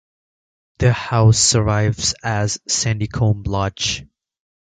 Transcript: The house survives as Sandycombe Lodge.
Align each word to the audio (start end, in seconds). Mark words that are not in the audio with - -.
The 0.79 0.93
house 0.93 1.37
survives 1.37 2.15
as 2.23 2.57
Sandycombe 2.67 3.45
Lodge. 3.45 4.07